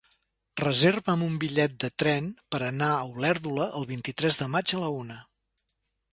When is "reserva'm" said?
0.59-1.19